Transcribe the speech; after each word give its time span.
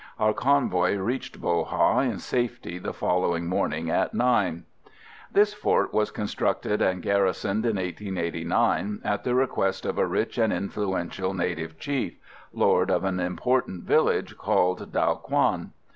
Our 0.17 0.33
convoy 0.33 0.95
reached 0.97 1.39
Bo 1.39 1.63
Ha 1.63 1.99
in 1.99 2.17
safety 2.17 2.79
the 2.79 2.91
following 2.91 3.45
morning 3.45 3.87
at 3.91 4.15
nine. 4.15 4.63
This 5.31 5.53
fort 5.53 5.93
was 5.93 6.09
constructed 6.09 6.81
and 6.81 7.03
garrisoned 7.03 7.67
in 7.67 7.75
1889, 7.75 9.01
at 9.03 9.23
the 9.23 9.35
request 9.35 9.85
of 9.85 9.99
a 9.99 10.07
rich 10.07 10.39
and 10.39 10.51
influential 10.51 11.35
native 11.35 11.77
chief, 11.77 12.17
lord 12.51 12.89
of 12.89 13.03
an 13.03 13.19
important 13.19 13.83
village, 13.83 14.39
called 14.39 14.91
Dao 14.91 15.21
Quan. 15.21 15.71